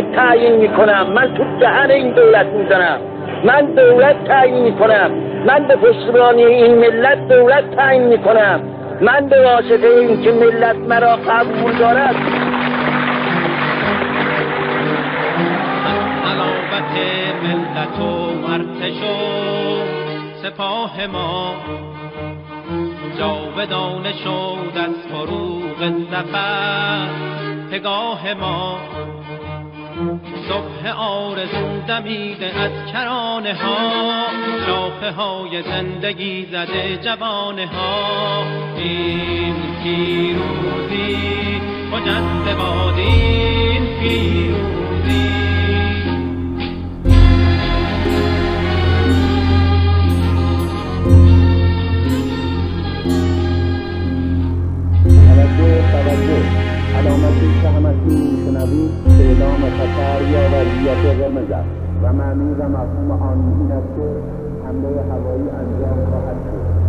[0.00, 1.12] دولت تعیین می‌کنم.
[1.12, 3.00] من تو دهن این دولت می‌زنم.
[3.44, 5.10] من دولت تعیین می‌کنم.
[5.46, 8.60] من به پشتیبانی این ملت دولت تعیین می‌کنم.
[9.00, 12.14] من به واسطه این که ملت مرا قبول دارد.
[16.30, 16.94] علاوت
[17.42, 19.00] ملت و ارتش
[20.42, 21.54] سپاه ما
[23.18, 27.06] جاودانه شد از فروغ زفر
[27.72, 28.78] پگاه ما
[30.48, 34.26] صبح آرزو دمیده از کرانه ها
[34.66, 38.44] شاخه های زندگی زده جوانه ها
[38.76, 41.60] این پیروزی
[41.92, 45.30] خجسته باد این پیروزی.
[55.04, 56.59] توجه توجه.
[57.00, 61.68] علامتی که همکنون میشنوید اعلام خطر یا وضعیت قرمز است.
[62.02, 64.06] و معنی و مفهوم آن این است که
[64.64, 66.79] حمله هوایی انجام خواهد شد.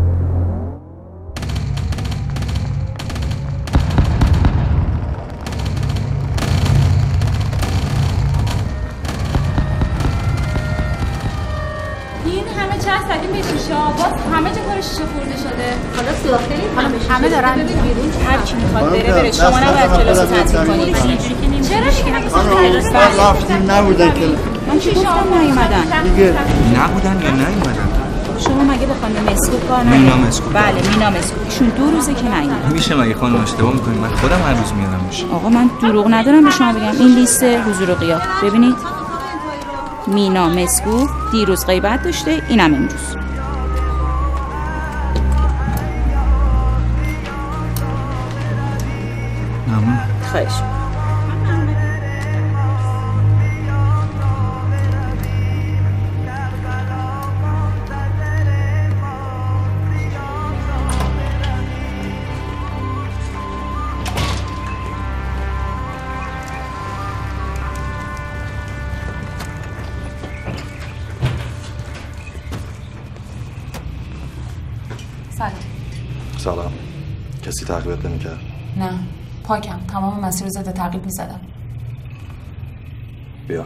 [13.10, 17.56] همه به شیشه باز همه جا کار شیشه خورده شده؟ حالا سوراخی حالا همه دارن
[17.56, 18.12] بیرون.
[18.30, 19.32] هر کی می‌خواد بره بره.
[19.32, 20.96] شما نباید کلاس رو تعطیل کنید
[21.70, 22.12] چرا دیگه
[23.20, 24.28] رفتیم نبودن که.
[24.68, 26.36] من چی گفتم؟ نیومدن دیگه.
[26.80, 27.88] نبودن یا نیومدن؟
[28.40, 30.54] شما مگه به خانم مسکوب کار مینا ندارید؟ مسکوب.
[30.54, 34.42] بله مینا مسکوب ایشون دو روزه که نیومدن میشه مگه خانم اشتباه می‌کنی؟ من خودم
[34.48, 36.92] هر روز میارم میشه آقا من دروغ ندارم به شما بگم.
[37.00, 38.22] این لیست حضور و غیاب.
[38.44, 38.76] ببینید.
[40.14, 43.16] مینا مسکوب دیروز غیبت داشته اینم امروز.
[49.68, 50.00] ممنون.
[50.32, 50.71] خواهش.
[76.44, 76.74] سلام
[77.46, 78.40] کسی تقویت نمی‌کرد.
[78.78, 79.00] نه.
[79.44, 79.80] پاکم.
[79.88, 81.40] تمام مسیر رو ضد تعقیب می‌زدم.
[83.48, 83.66] بیا.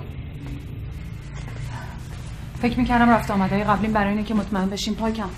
[2.62, 5.30] فکر می‌کردم رفت آمده قبلیم برای اینه که مطمئن بشیم پاکم.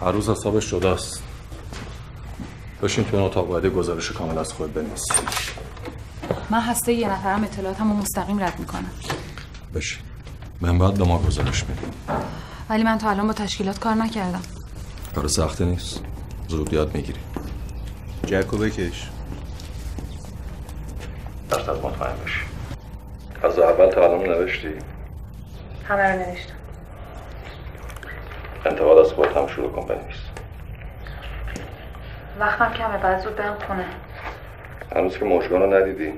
[0.00, 1.22] هر روز حسابش جداست
[2.82, 5.04] بشین تو این اتاق باید گزارش کامل از خود بنویس.
[6.50, 8.90] من هسته یه نفرم اطلاعاتم رو مستقیم رد می‌کنم.
[9.74, 10.02] بشین.
[10.60, 11.90] من باید به ما گزارش میدیم.
[12.70, 14.42] ولی من تا الان با تشکیلات کار نکردم.
[15.14, 16.00] کار سختی نیست.
[16.48, 17.20] زود یاد می‌گیری.
[18.26, 19.10] جکو بکش
[21.50, 22.40] درصد مطمئن بشی
[23.42, 24.68] از اول تا الان نوشتی؟
[25.88, 26.54] همه رو نوشتم.
[28.66, 30.16] انتقاد از خودت هم شروع کن بنویس.
[32.40, 33.84] وقتم کمه بعد زود برم خونه.
[34.96, 36.12] هنوز که مشگان رو ندیدی؟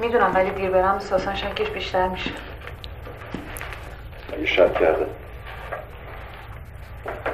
[0.00, 2.30] می‌دونم ولی دیر برم ساسان شکش بیشتر میشه.
[4.32, 5.06] اگه شک کرده.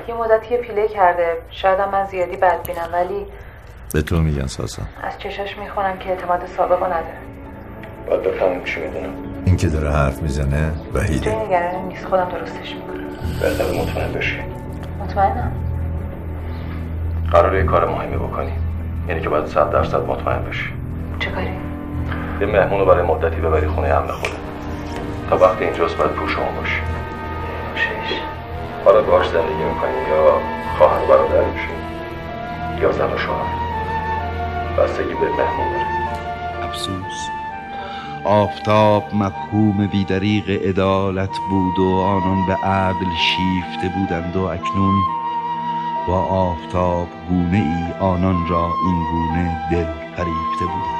[0.09, 1.37] یه مدتی پیله کرده.
[1.50, 3.26] شایدم من زیادی بد بینم ولی
[3.92, 4.82] به تو میگن ساسا.
[5.03, 7.19] از چشاش می‌خونم که اعتماد سابق رو نداره.
[8.09, 9.14] باید بفهمیم چی می‌دونم
[9.44, 11.20] این که داره حرف می‌زنه وحیده.
[11.20, 13.04] جای نگرانی نیست خودم درستش می‌کنم.
[13.41, 14.41] بهتر مطمئن بشی
[15.04, 15.53] مطمئنم.
[17.32, 18.53] قراره یه کار مهمی بکنی.
[19.09, 20.75] یعنی که باید صد درصد مطمئن بشی
[21.19, 21.50] چه کاری؟
[22.41, 24.34] یه مهمون رو برای مدتی ببری خونه امن خودت.
[25.31, 26.81] تا وقتی اینجاست باید پوشمون باشی.
[28.84, 30.41] حالا باش زندگی می‌کنی یا
[30.79, 31.69] خواهر و برادر میشی
[32.81, 33.55] یا زن و شوهر.
[34.79, 36.67] بستگی به مهمون داره.
[36.69, 37.29] افسوس.
[38.25, 44.94] آفتاب مفهوم بیدریق عدالت بود و آنان به عدل شیفته بودند و اکنون
[46.08, 49.87] با آفتاب گونه ای آنان را این گونه دل
[50.17, 50.94] فریفته بودند.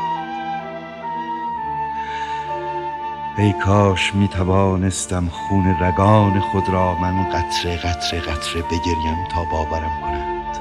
[3.39, 10.01] ای کاش می توانستم خون رگان خود را من قطره قطره قطره بگریم تا باورم
[10.03, 10.57] کنند.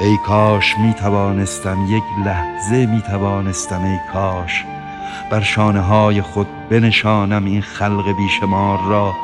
[0.00, 4.64] ای کاش می توانستم یک لحظه می توانستم ای کاش
[5.30, 9.14] بر شانه های خود بنشانم این خلق بیشمار را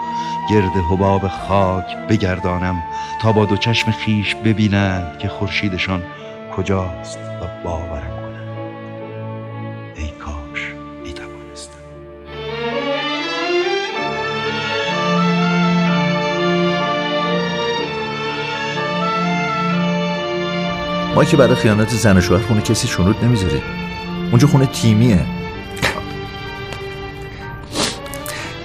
[0.50, 2.82] گرد حباب خاک بگردانم
[3.22, 6.02] تا با دو چشم خیش ببینند که خورشیدشان
[6.56, 8.09] کجاست و باورم
[21.14, 23.62] ما که برای خیانت زن و شوهر خونه کسی شنود نمی‌ذاریم.
[24.30, 25.26] اونجا خونه تیمیه.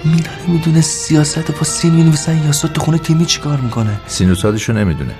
[0.04, 5.14] مینا نمی‌دونه سیاست با سین می‌نویسن تو خونه تیمی چیکار می‌کنه؟ سینوسادشو نمی‌دونه.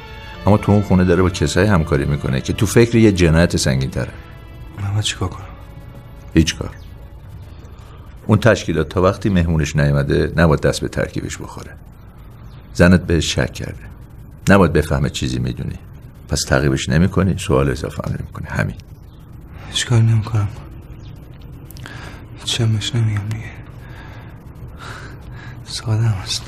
[0.46, 3.90] اما تو اون خونه داره با کسایی همکاری می‌کنه که تو فکر یه جنایت سنگین
[3.90, 4.12] تره
[4.94, 5.44] من چیکار کنم؟
[6.34, 6.70] هیچ کار.
[8.26, 11.70] اون تشکیلات تا وقتی مهمونش نیومده نباید دست به ترکیبش بخوره.
[12.75, 13.82] زنت بهش شک کرده.
[14.49, 15.78] نباید بفهمه چیزی می‌دونی.
[16.28, 18.46] پس تعقیبش نمی‌کنی سوال اضافه هم نمی‌کنی.
[18.49, 18.76] همین.
[19.88, 20.49] کاری نمی‌کنم؟
[22.44, 23.50] چمش نمیگم دیگه.
[25.64, 26.43] ساده هم هست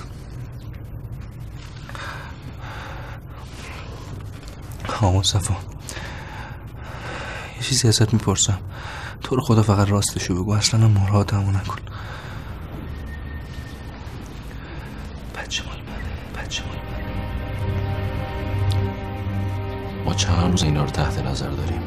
[5.03, 5.57] مصطفا
[7.57, 8.59] یه چیزی ازت می‌پرسم.
[9.23, 10.53] تو رو خدا فقط راستشو بگو.
[10.53, 11.79] اصلا مرادمو نکن.
[20.09, 21.83] ما چند روز اینا رو تحت نظر داریم.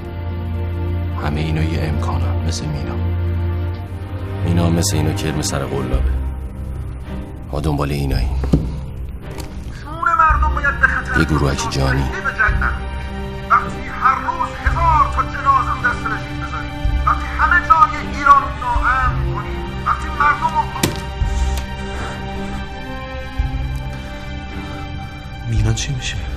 [1.23, 2.95] همه اینا یه امکانم مثل مینا.
[4.45, 6.11] مینا هم مثل اینو کرم سر قلابه
[7.51, 8.39] ما دنبال ایناییم.
[11.17, 12.01] یه گروهک جانی.
[13.49, 16.71] وقتی هر روز هزار تا جنازه دست رژیم بذاریم
[17.05, 19.85] وقتی همه جای ایران رو ناامن کنیم.
[19.85, 20.63] وقتی مردم رو
[25.49, 26.30] مینا چی میشه؟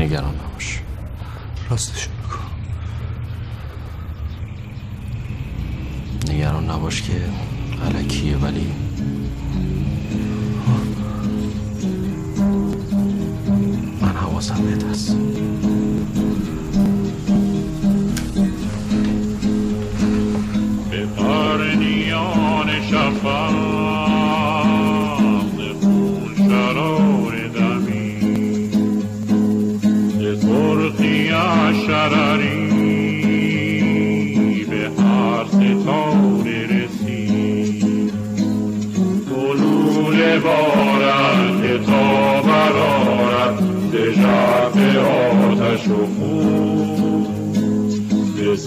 [0.00, 0.80] نگران نباش.
[1.70, 2.38] راستشو بگو.
[6.32, 7.12] نگران نباش که
[7.84, 8.72] علکیه ولی
[14.02, 15.16] من حواسم بهت هست.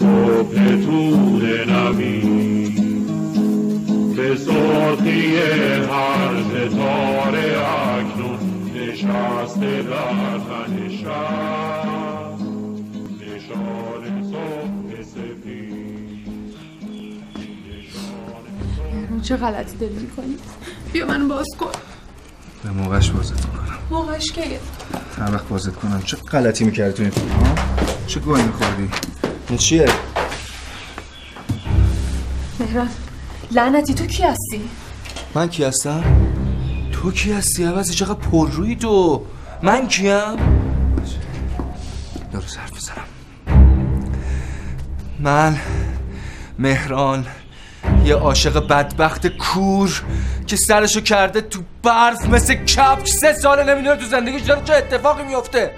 [0.04, 2.22] صبح طول نبی
[4.16, 5.36] به سرخی
[5.92, 8.40] هر ستاره اکنون
[8.76, 12.38] نشسته در تن شب.
[13.22, 15.64] نشان صبح سفید
[19.22, 20.38] چه غلطی داری می‌کنی؟
[20.94, 21.72] بیا منو باز کن.
[22.64, 23.78] به موقعش بازت می‌کنم.
[23.92, 24.60] موقعش که
[25.20, 26.02] هر وقت بازت کنم.
[26.06, 27.12] چه غلطی می‌کردی تو این
[28.08, 28.90] چه گوهی میخوردی؟
[29.50, 29.86] این چیه
[32.60, 32.90] مهران
[33.52, 34.70] لعنتی تو کی هستی؟
[35.36, 36.04] من کی هستم؟
[36.92, 39.26] تو کی هستی عوضی چقدر پر روی تو
[39.62, 40.36] من کیم؟
[42.32, 43.06] درست حرف می‌زنم
[45.20, 45.58] من
[46.60, 47.26] مهران
[48.06, 50.04] یه عاشق بدبخت کور
[50.48, 55.24] که سرشو کرده تو برف مثل کپش سه ساله نمی‌دونه تو زندگیش داره چه اتفاقی
[55.24, 55.72] میفته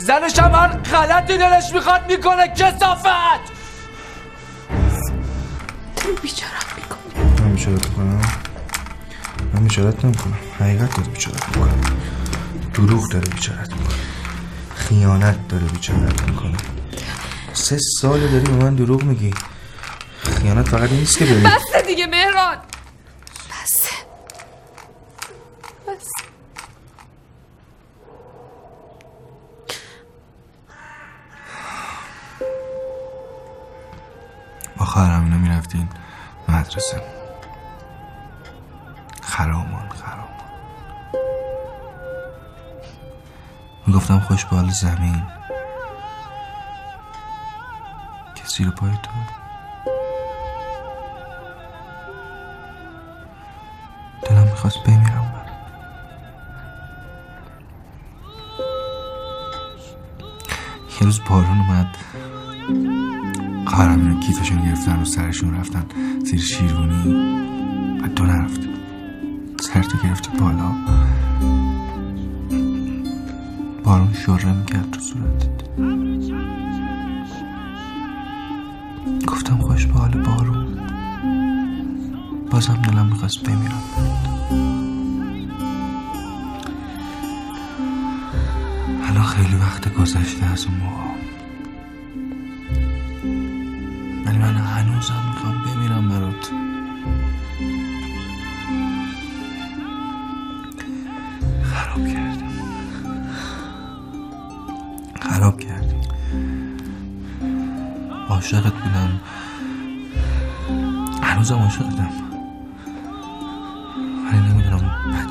[0.00, 3.60] زنش هم هر غلطی دلش می‌خواد می‌کنه کسافت!
[6.22, 8.20] بیچارم می‌کنی من بیچارت می‌کنم؟
[9.54, 10.38] من بیچارت نمی‌کنم.
[10.60, 11.80] حقیقت داره بیچارت می‌کنم
[12.74, 13.96] دروغ داره بیچارت می‌کنم
[14.74, 16.56] خیانت داره بیچارت می‌کنه.
[17.52, 19.34] سه سال داری به من دروغ میگی.
[20.22, 22.56] خیانت فقط نیست که داری بسته دیگه مهران.
[44.70, 45.22] حال زمین.
[48.34, 49.10] که زیر پای تو.
[54.22, 55.32] دلم می‌خواست بمیرم.
[55.32, 55.40] من
[60.90, 61.96] یه روز بارون اومد.
[63.66, 65.84] خواهرم اینا کیفشون گرفتن و سرشون رفتن
[66.24, 67.30] زیر شیروانی.
[68.04, 68.60] و تو نرفت.
[69.60, 70.74] سرتو گرفتی بالا.
[73.84, 75.60] بارون شره می‌کرد تو صورتت
[79.26, 80.66] گفتم خوش به حال بارون.
[82.50, 83.82] بازم دلم می‌خواست بمیرم.
[89.08, 91.09] الان خیلی وقت گذشته از اون موقع.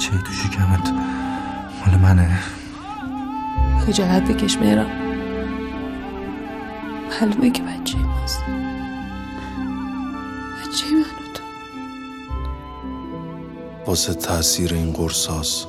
[0.10, 0.90] بچه ای تو شکمت
[1.80, 2.40] مال منه.
[3.80, 4.88] خجالت بکش مهران؟
[7.22, 8.44] معلومه که بچه ماست.
[10.60, 11.44] بچه من و تو.
[13.88, 15.66] واسه تاثیر این قرصاس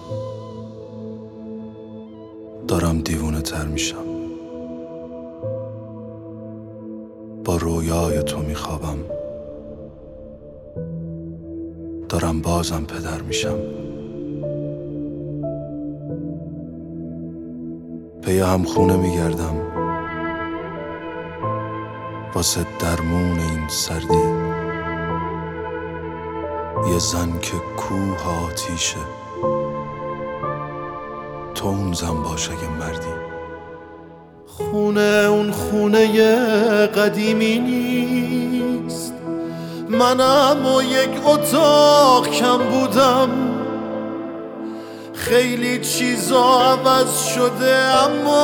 [2.69, 4.05] دارم دیوونه تر میشم.
[7.45, 8.99] با رویای تو میخوابم.
[12.09, 13.80] دارم بازم پدر میشم.
[18.23, 19.57] پی هم خونه میگردم.
[22.35, 24.25] واسه درمون این سردی.
[26.93, 28.97] یه زن که کوه آتیشه.
[31.55, 33.15] تو اون زن باش اگه مردی.
[34.47, 36.07] خونه اون خونه
[36.87, 39.15] قدیمی نیست.
[39.89, 43.60] منم و یک اتاق کم بودم.
[45.31, 48.41] خیلی چیزا عوض شده اما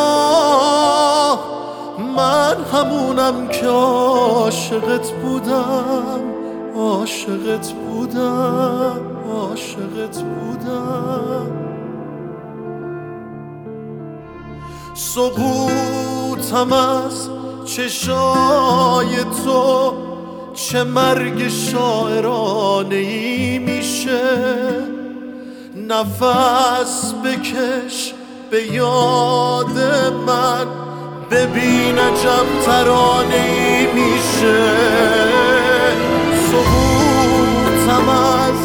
[2.17, 6.21] من همونم که عاشقت بودم
[6.77, 9.01] عاشقت بودم
[9.33, 11.51] عاشقت بودم.
[14.95, 17.29] سقوطم از
[17.65, 19.93] چشای تو
[20.55, 24.97] چه مرگ شاعرانه ای میشه.
[25.89, 28.15] نفس بکش
[28.51, 29.79] به یاد
[30.27, 30.67] من.
[31.31, 34.73] ببین عجب ترانه ای میشه.
[36.47, 38.61] سقوطم از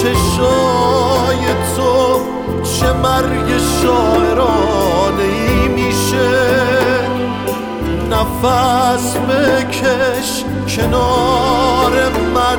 [0.00, 1.46] چشای
[1.76, 2.20] تو.
[2.62, 6.48] چه مرگ شاعرانه ای میشه.
[8.10, 10.44] نفس بکش
[10.76, 12.58] کنار من.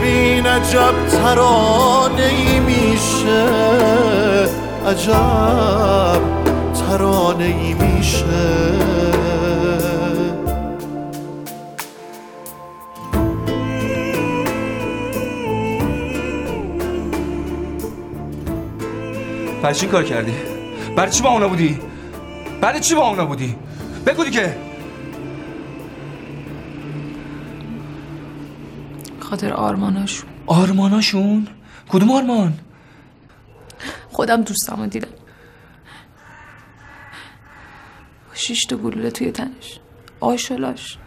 [0.00, 3.46] ببین عجب ترانه ای میشه
[4.86, 6.20] عجب
[6.74, 8.24] ترانه ای میشه
[19.62, 20.32] برای چی کار کردی؟
[20.96, 21.78] برای چی با اونا بودی؟
[22.60, 23.56] برای چی با اونا بودی؟
[24.06, 24.69] بگو دیگه
[29.30, 30.30] خاطر آرماناشون.
[30.46, 31.48] آرماناشون؟
[31.88, 32.58] کدوم آرمان؟
[34.10, 35.08] خودم دوستمو دیدم.
[38.34, 39.80] شیش تا گلوله توی تنش.
[40.20, 40.98] آشلاش.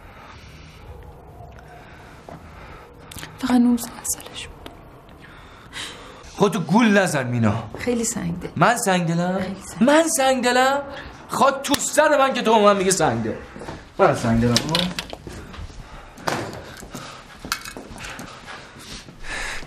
[3.38, 4.70] فقط 19 سالش بود.
[6.36, 7.62] خودتو گول نزن مینا.
[7.78, 8.48] خیلی سنگ دل.
[8.56, 9.40] من سنگ دلم؟
[9.80, 10.82] من سنگ دلم؟
[11.28, 13.34] خواهد تو سر من که تو من میگه سنگ دل.
[13.98, 14.54] من سنگ دلم.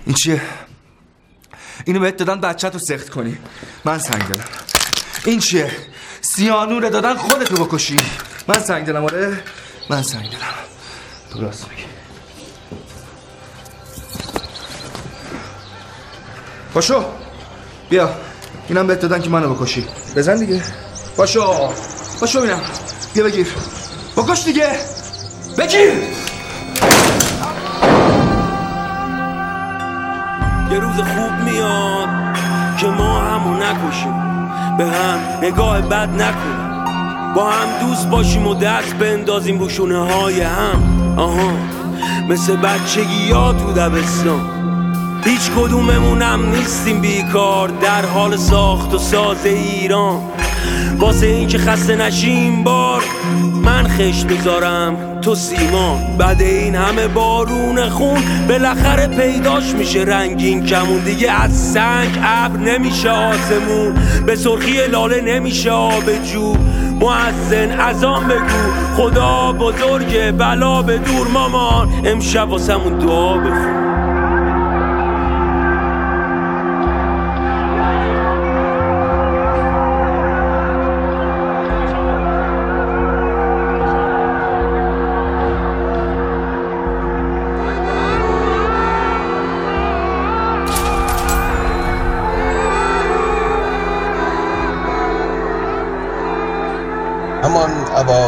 [0.08, 0.42] این چیه؟
[1.86, 3.38] اینو بهت دادن بچه تو سخت کنی.
[3.86, 4.46] من سنگ دلم.
[5.26, 5.72] این چیه؟
[6.22, 7.98] سیانوره دادن خودتو بکشی.
[8.48, 9.44] من سنگ دلم آره؟
[9.90, 10.54] من سنگ دلم.
[11.32, 11.84] تو راست میگی.
[16.74, 17.06] پاشو.
[17.90, 18.10] بیا.
[18.70, 19.88] اینم بهت دادن که منو بکشی.
[20.16, 20.64] بزن دیگه.
[21.18, 21.74] پاشو.
[22.20, 22.62] پاشو بینم
[23.14, 23.48] بیا بگیر.
[24.18, 24.80] بکش دیگه.
[25.58, 25.94] بگیر.
[30.72, 32.10] یه روز خوب میاد
[32.80, 34.14] که ما همو نکشیم.
[34.78, 36.68] به هم نگاه بد نکنیم.
[37.36, 41.14] با هم دوست باشیم و دست بندازیم رو شونه های هم.
[41.18, 41.52] آها
[42.30, 44.42] مثل بچگی ها تو دبستان.
[45.24, 50.22] هیچ کدوممونم نیستیم بیکار در حال ساخت و ساز ایران.
[51.00, 53.04] واسه اینکه خسته نشیم بار
[53.64, 56.18] من خش بذارم تو سیمان.
[56.18, 58.20] بعد این همه بارون خون
[58.50, 60.00] بالاخره پیداش میشه.
[60.00, 63.96] رنگین کمون دیگه از سنگ ابر نمیشه آسمون.
[64.26, 66.56] به سرخی لاله نمیشه آب جو.
[67.02, 68.72] معزن ازان بگو.
[68.96, 71.90] خدا بزرگه بلا به دور مامان.
[72.06, 73.87] امشب واسمون دعا بخون.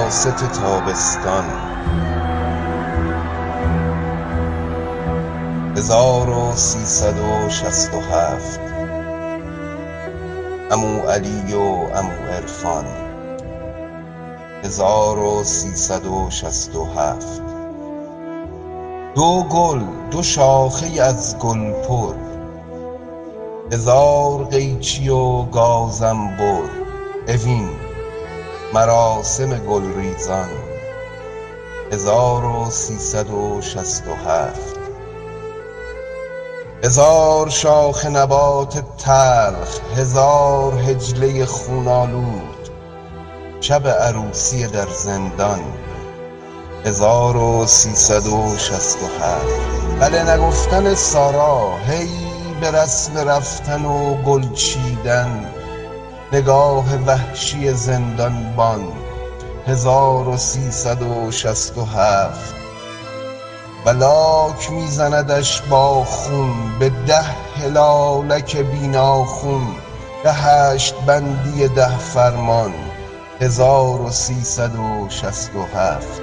[0.10, 1.44] عواست تابستان.
[5.78, 8.60] هزار و سیصد و شست و هفت.
[10.72, 11.62] امو علی و
[11.96, 12.86] امو عرفان.
[14.64, 17.42] هزار و سیصد و شست و هفت.
[19.16, 22.14] دو گل دو شاخه از گل پر.
[23.72, 26.30] هزار قیچی و گازم
[27.28, 27.79] اوین
[28.74, 30.50] مراسم گل ریزان
[36.84, 42.70] هزار شاخ نبات تلخ هزار هجله خونالود
[43.62, 45.62] شب عروسی در زندان
[46.86, 50.00] هزار و سیصد و شست و هفت.
[50.00, 52.10] بله نگفتن سارا هی
[52.62, 55.46] به رسم رفتن و گل چیدن.
[56.34, 58.88] نگاه وحشی زندانبان
[59.68, 62.56] هزار و سیصد و شست و هفت.
[63.86, 67.22] بلاک میزندش با خون به ده
[67.58, 69.68] هلالک بیناخون.
[70.24, 72.74] به هشت بندی ده فرمان
[73.42, 76.22] هزار و سیصد و شست و هفت.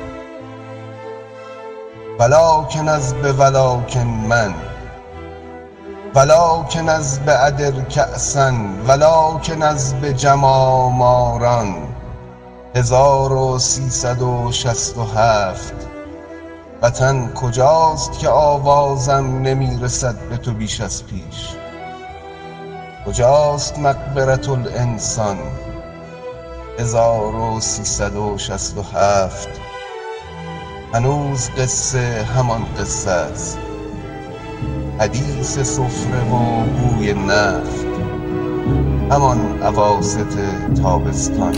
[2.19, 4.55] ولکن از به ولکن من
[6.17, 11.75] ولکن از به ادر کأسن ولکن از به جماماران.
[12.75, 14.51] هزار و سیصد و
[15.17, 15.75] هفت.
[16.83, 21.57] وطن کجاست که آوازم نمی رسد به تو بیش از پیش؟
[23.07, 25.39] کجاست مقبرة الانسان؟
[26.79, 29.49] هزار و سیصد و شست و هفت.
[30.95, 33.59] هنوز قصه همان قصه است.
[35.01, 37.87] حدیث سفره و بوی نفت.
[39.11, 40.35] همان اواسط
[40.83, 41.53] تابستان.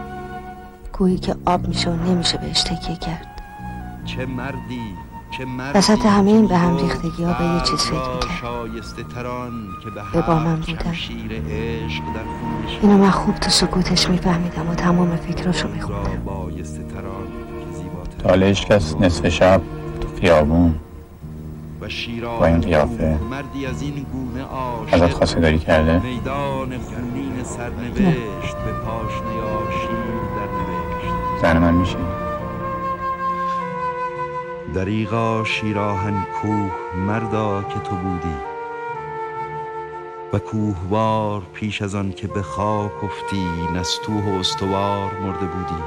[0.92, 3.25] کوهی که آب میشه و نمیشه بهش تکیه کرد.
[4.16, 4.94] چه مردی
[5.38, 8.30] چه مردی وسط همه این به هم ریختگی ها به یه چیز فکر می‌کرد.
[8.40, 9.52] شایسته تران
[9.84, 10.94] که به با من بودن.
[12.82, 16.02] اینو من خوب تو سکوتش میفهمیدم و تمام فکراشو میخوندم.
[16.02, 17.26] را بایسته تران
[17.72, 19.60] که زیباترین تا حالا هیچ کس نصف شب
[20.00, 20.74] تو خیابون
[21.80, 21.86] و
[22.38, 28.72] با این قیافه مردی از این گونه عاشق ازت خواستگاری کرده؟ میدان خونین سرنوشت به
[28.72, 29.96] پاشنه آشیل
[30.36, 31.42] در نوشت.
[31.42, 31.96] زن من میشه
[34.76, 36.70] دریغا شیراهن کوه
[37.06, 38.36] مردا که تو بودی.
[40.32, 45.82] و کوهوار پیش از آن که به خاک افتی نستوه و استوار مرده بودی.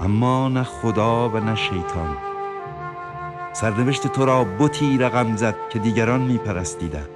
[0.00, 2.16] اما نه خدا و نه شیطان.
[3.52, 7.08] سرنوشت تو را بتی رقم زد که دیگران میپرستیدن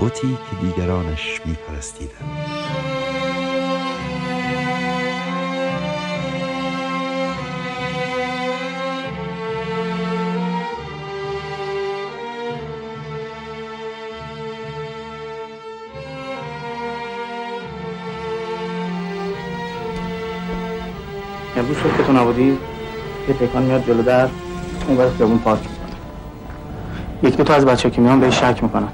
[0.00, 2.49] بتی که دیگرانش میپرستیدن
[21.70, 22.58] امروز صبح که تو نبودی
[23.28, 24.28] یه پیکان میاد جلو در
[24.88, 25.96] اون برای خیابون پارک می‌کنه.
[27.22, 28.88] یک دو تا از بچه که میان بهش شک می‌کنن.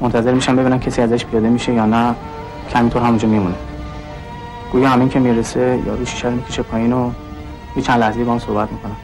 [0.00, 2.14] منتظر میشن ببینن کسی ازش پیاده میشه یا نه.
[2.68, 3.54] که همینطور همونجا میمونه.
[4.72, 7.10] گویا همین که می‌رسه یارو شیشه رو می‌کشه پایین و
[7.76, 8.96] یه چند لحظه با هم صحبت می‌کنن.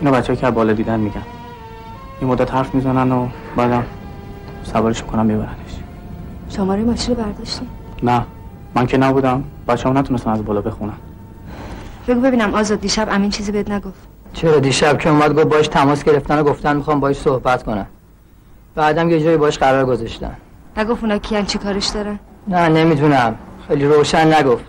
[0.00, 1.22] اینو بچه که بالا دیدن میگن.
[2.20, 3.84] این مدت حرف می‌زنن و بعدم
[4.62, 5.48] سوارش می‌کنم ببرنش.
[6.48, 7.66] شماره ماشین رو برداشتی
[8.02, 8.22] نه.
[8.74, 9.44] من که نبودم.
[9.68, 10.92] بچه هم نتونستن از بالا بخونن.
[12.08, 13.94] بگو ببینم آزاد دیشب امین چیزی بهت نگفت.
[14.32, 17.86] چرا دیشب؟ که اومد گفت باش تماس گرفتن و گفتن می‌خوام باش صحبت کنم.
[18.74, 20.36] بعدم یه جایی باش قرار گذاشتن.
[20.76, 23.34] نگفت اونا کیان چی کارش دارن؟ نه نمی‌دونم.
[23.68, 24.64] خیلی روشن نگفت.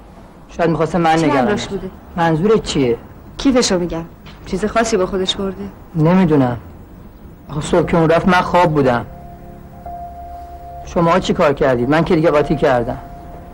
[0.49, 2.97] شاید می‌خواسته من همراش بوده؟ منظورت چیه؟
[3.37, 4.05] کیفشو میگم.
[4.45, 5.63] چیز خاصی با خودش برده؟
[5.95, 6.57] نمی‌دونم.
[7.49, 9.05] آخه صبح که اون رفت من خواب بودم.
[10.85, 12.97] شما چی کار کردید؟ من که دیگه قاطی کردم.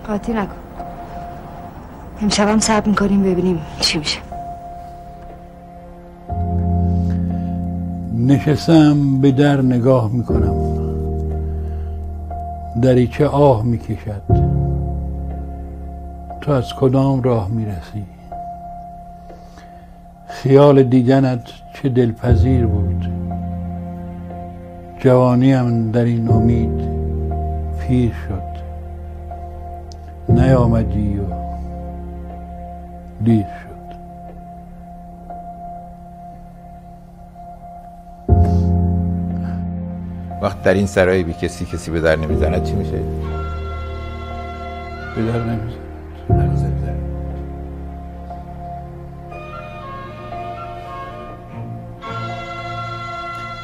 [0.07, 0.61] قاطی نکن.
[2.21, 4.19] امشبم صبر می‌کنیم ببینیم چی میشه.
[8.17, 10.55] نشستم به در نگاه می‌کنم.
[12.81, 14.21] دریچه آه می‌کشد.
[16.41, 18.05] تو از کدام راه می‌رسی؟
[20.27, 21.41] خیال دیدنت
[21.73, 23.05] چه دلپذیر بود؟
[24.99, 26.81] جوانیم در این امید
[27.79, 28.51] پیر شد.
[30.29, 31.30] نیامدی و
[33.23, 33.71] دیر شد
[40.41, 42.99] وقت در این سرای بی کسی کسی به در نمی‌زند چی میشه؟
[45.15, 45.91] به در نمی‌زند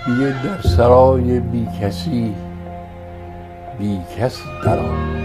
[0.05, 2.35] بیه در سرای بی کسی
[3.79, 5.17] بی کس در آن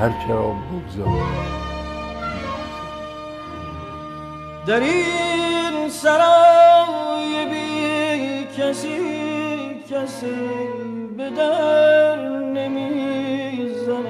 [0.00, 1.67] هر چرا بگذار
[4.68, 8.98] در این سرای بی کسی
[9.90, 10.36] کسی
[11.16, 14.08] به در نمی‌زنه.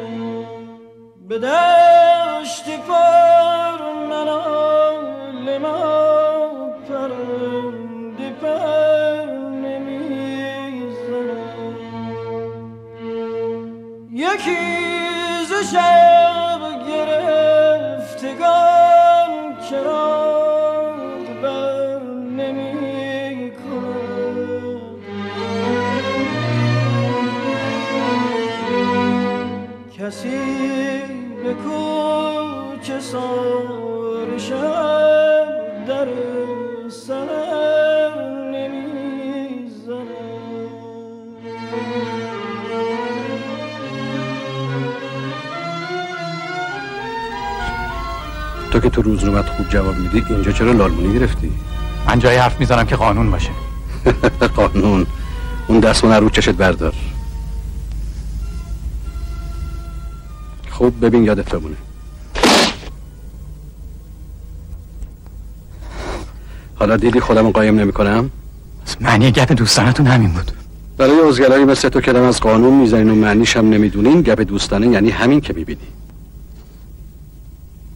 [1.28, 5.78] به دشت پر منال ما
[6.88, 9.26] پرنده پر
[9.62, 11.44] نمی‌زنه.
[14.12, 14.66] یکی
[15.48, 15.52] ز
[48.78, 51.52] تو که تو روزنامت خوب جواب میدی اینجا چرا لالمونی گرفتی؟
[52.06, 53.50] من جای حرف می‌زنم که قانون باشه.
[54.56, 55.06] قانون.
[55.66, 56.94] اون دستمان رو چشت بردار.
[60.70, 61.74] خوب ببین یادت بمونه
[66.74, 68.30] حالا دیدی خودم قایم نمی کنم
[69.00, 70.52] معنی گپ دوستانتون همین بود.
[70.98, 75.10] برای ازگرایی مثل تو کلم از قانون می‌زنین و معنیش هم نمی‌دونین گپ دوستانه یعنی
[75.10, 75.88] همین که می‌بینی.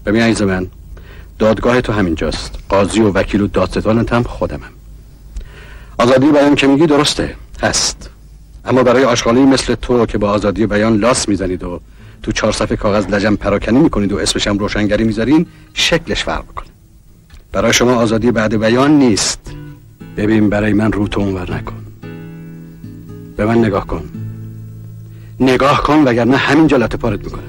[0.06, 0.66] ببین عزیز من
[1.38, 2.58] دادگاه تو همینجاست.
[2.68, 4.70] قاضی و وکیل و دادستانت هم خودمم.
[5.98, 8.10] آزادی بیان که میگی درسته هست.
[8.64, 11.80] اما برای آشغالی مثل تو که با آزادی بیان لاس می‌زنید و
[12.22, 16.66] تو چهار صفحه کاغذ لجم پراکنی می‌کنید و اسمش هم روشنگری می‌ذارین شکلش فرق می‌کنه.
[17.52, 19.40] برای شما آزادی بعد بیان نیست.
[20.16, 21.82] ببین برای من رو تو اونور نکن.
[23.36, 24.02] به من نگاه کن.
[25.40, 27.42] نگاه کن وگرنه لطه پارت می‌کنم.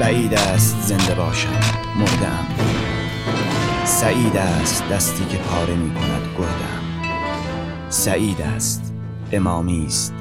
[0.00, 1.60] بعید است زنده باشم
[1.96, 2.46] مردم.
[3.84, 7.10] سعید است دستی که پاره می کند گردم.
[7.88, 8.94] سعید است
[9.32, 10.14] امامی است.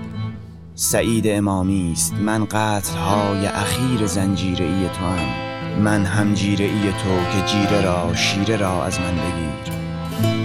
[0.76, 6.92] سعید امامی است من قتل های اخیر زنجیره ای تو هم من هم جیره ای
[6.92, 9.78] تو که جیره را شیره را از من بگیر.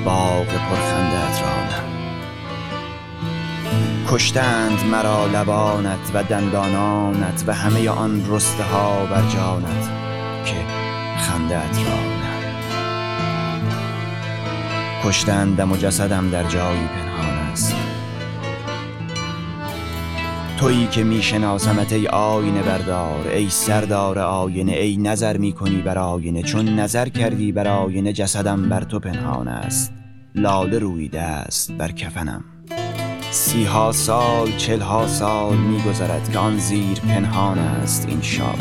[0.05, 1.98] باغ پرخندت را
[4.11, 9.90] کشتند مرا لبانت و دندانانت و همه آن رسته ها بر جانت
[10.44, 10.55] که
[11.18, 11.99] خندت را
[15.05, 17.75] کشتندم و جسدم در جایی پنهان است.
[20.57, 26.42] تویی که میشناسمت ای آینه بردار ای سردار آینه ای نظر می‌کنی بر آینه.
[26.42, 29.92] چون نظر کردی بر آینه جسدم بر تو پنهان است.
[30.35, 32.44] لاله رویده است بر کفنم.
[33.31, 38.59] سی ها سال چل ها سال میگذرد که آن زیر پنهان است این شال.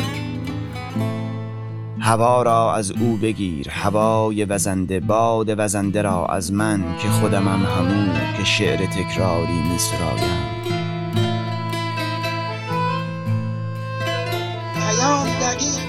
[2.00, 8.10] هوا را از او بگیر هوای وزنده باد وزنده را از من که خودمم همون
[8.36, 10.48] که شعر تکراری می سرایم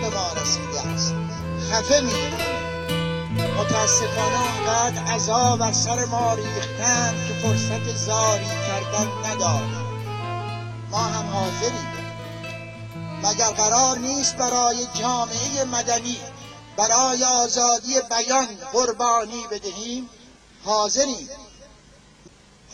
[0.02, 1.16] به ما رسیده است.
[1.72, 2.39] خفه می
[3.70, 9.86] متاسفانه آنقدر عذاب از سر ما ریختن که فرصت زاری کردن نداریم
[10.92, 11.88] ما هم حاضریم.
[13.24, 16.18] مگر قرار نیست برای جامعه مدنی
[16.78, 20.10] برای آزادی بیان قربانی بدهیم؟
[20.66, 21.30] حاضریم.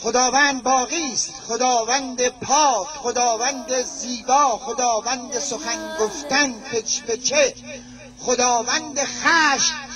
[0.02, 1.34] خداوند باقی است.
[1.48, 7.56] خداوند پاک خداوند زیبا خداوند سخن گفتن پچ پچه.
[8.20, 9.95] خداوند خشم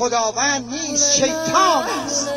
[0.00, 1.12] خداوند نیست.
[1.12, 2.32] شیطان است.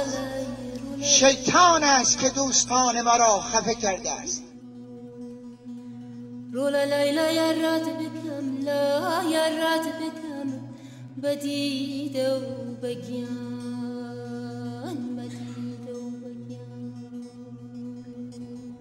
[1.01, 4.43] شیطان است که دوستان ما را خفه کرده است.
[6.53, 10.47] رولا لیلا یرات بکم لا یرات بکم
[11.23, 12.39] بدید و
[12.83, 13.27] بگیان
[15.17, 15.97] بدید و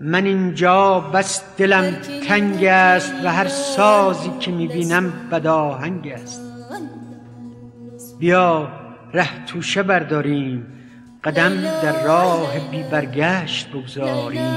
[0.00, 1.96] من اینجا بس دلم
[2.28, 6.51] تنگ است و هر سازی که می‌بینم بداهنگ است.
[8.22, 8.68] بیا
[9.12, 10.66] ره توشه برداریم.
[11.24, 14.56] قدم در راه بی برگشت بگذاریم.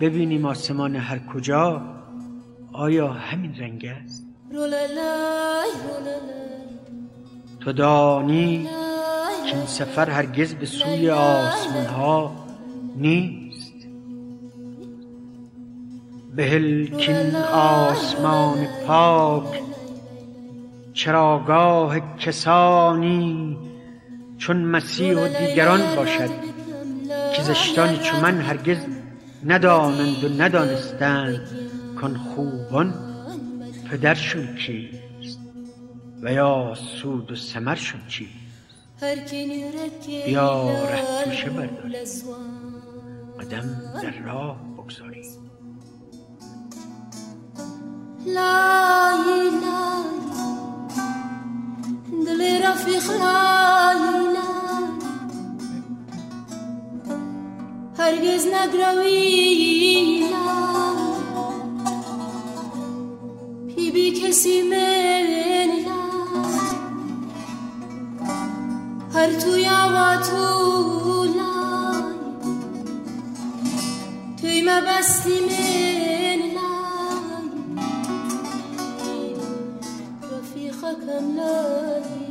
[0.00, 1.82] ببینیم آسمان هر کجا.
[2.72, 4.26] آیا همین رنگ است؟
[7.60, 8.68] تو دانی
[9.46, 12.46] که این سفر هرگز به سوی آسمان ها
[12.96, 13.74] نیست.
[16.36, 19.62] بهل کین آسمان پاک
[20.96, 23.58] چراگاه کسانی
[24.38, 26.30] چون مسیح و دیگران باشد
[27.36, 28.78] که زشتانی چون من هرگز
[29.46, 31.48] ندانند و ندانستند
[32.00, 32.94] کن خوبان
[33.90, 35.40] پدرشون کیست
[36.22, 38.32] و یا سود و سمرشون چیست؟
[40.26, 41.92] بیا ره توشه برداریم
[43.40, 45.24] قدم در راه بگذاریم.
[52.38, 54.88] لای لای
[57.98, 61.06] هرگز نگروی لای
[63.74, 66.16] پی بی کسی من لای
[69.14, 72.14] هر تو یا تو لای
[74.40, 77.36] توی ما بستی من لای
[80.32, 82.25] رفیقکم لای